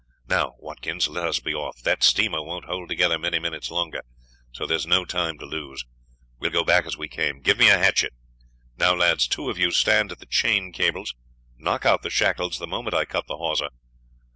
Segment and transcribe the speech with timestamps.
[0.27, 4.01] Now, Watkins, let us be off; that steamer won't hold together many minutes longer,
[4.51, 5.85] so there's no time to lose.
[6.39, 7.39] We will go back as we came.
[7.39, 8.13] Give me a hatchet.
[8.77, 11.13] Now, lads, two of you stand at the chain cables;
[11.55, 13.69] knock out the shackles the moment I cut the hawser.